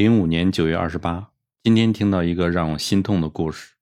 [0.00, 1.28] 零五年九月二十八，
[1.62, 3.74] 今天听到一个让我心痛的故事。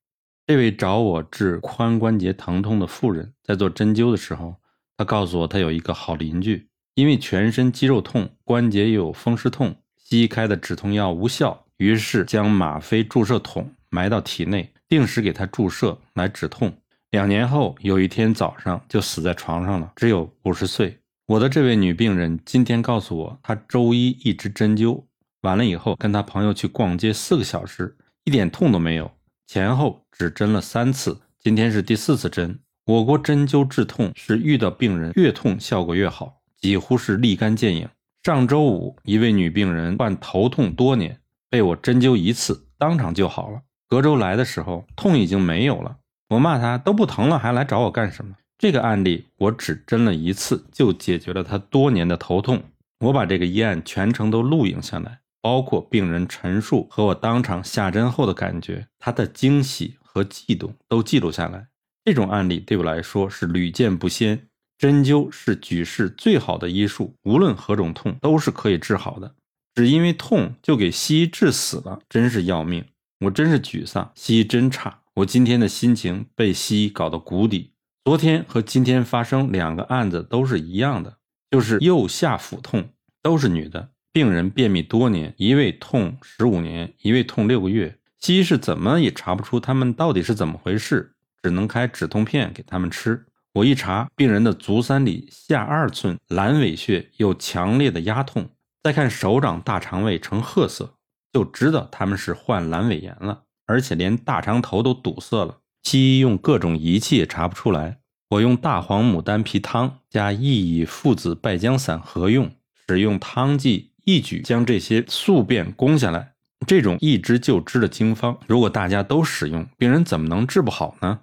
[0.45, 4.57] 这位找我治髋关节疼痛的妇人，在做针灸的时候，
[4.97, 16.73] 她告诉我，她有一个好邻居，因为全身肌肉痛、关节又有风湿痛，西医开的止痛药无效，于是将吗啡注射筒埋到体内，定时给她注射来止痛。
[17.11, 20.99] 两年后，有一天早上就死在床上了，只有五十岁。
[21.27, 25.05] 我的这位女病人今天告诉我，她周一一直针灸。
[25.41, 29.11] 完了以后，跟他朋友去逛街四个小时，一点痛都没有，
[29.47, 32.59] 前后只针了三次，今天是第四次针。
[32.85, 37.87] 我国针灸治痛是遇到病人越痛效果越好，几乎是立竿见影。
[38.23, 43.61] 上周五，一位女病人患头痛多年，被我针灸一次，当场就好了。
[43.87, 45.97] 隔周来的时候，痛已经没有了。
[46.29, 48.35] 我骂她都不疼了，还来找我干什么？
[48.57, 52.61] 这个案例我只针了一次，就解决了她多年的头痛。
[52.99, 55.19] 我把这个医案全程都录影下来。
[55.41, 61.67] 包括病人陈述和我当场下针后的感觉，他的惊喜和悸动都记录下来。
[62.03, 64.47] 这种案例对我来说是屡见不鲜。
[64.77, 69.35] 针灸是举世最好的医术，无论何种痛都是可以治好的。
[69.75, 72.85] 只因为痛就给西医治死了，真是要命！
[73.25, 75.01] 我真是沮丧，西医真差。
[75.15, 77.73] 我今天的心情被西医搞到谷底。
[78.05, 81.17] 昨天和今天发生两个案子都是一样的，
[81.51, 82.89] 就是右下腹痛，
[83.21, 83.89] 都是女的。
[84.19, 87.97] 病人便秘多年，一位痛十五年，一位痛六个月。
[88.19, 93.25] 西医是怎么也查不出他们到底是怎么回事，只能开止痛片给他们吃。
[93.53, 98.49] 我一查，病人的足三里下二寸阑尾穴有强烈的压痛，
[98.83, 100.95] 再看手掌大肠胃呈褐色，
[101.31, 105.59] 就知道他们是患阑尾炎了，而且连大肠头都堵塞了。
[105.83, 107.99] 西医用各种仪器也查不出来。
[108.31, 112.51] 我用大黄牡丹皮汤加益乙附子败姜散合用，
[112.85, 113.88] 使用汤剂。
[114.05, 116.33] 一举将这些宿便攻下来，
[116.67, 121.21] 这种一支就知的经方，如果大家都使用，病人怎么能治不好呢？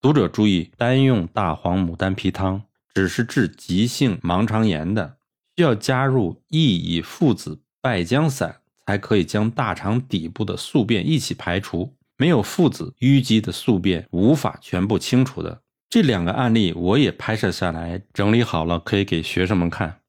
[0.00, 2.62] 读者注意，单用大黄牡丹皮汤
[2.94, 5.16] 只是治急性盲肠炎的，
[5.56, 11.94] 需要加入薏苡附子败姜散，才可以将大肠底部的宿便一起排除。
[12.16, 15.62] 没有附子，淤积的宿便无法全部清除的。
[15.88, 19.99] 这两个案例我也拍摄下来，整理好了，可以给学生们看。